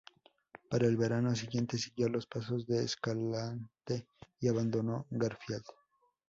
Para 0.67 0.87
el 0.87 0.97
verano 0.97 1.35
siguiente 1.35 1.77
siguió 1.77 2.09
los 2.09 2.25
pasos 2.25 2.65
de 2.65 2.83
Escalante 2.85 4.07
y 4.39 4.47
abandonó 4.47 5.05
Garfield. 5.11 5.61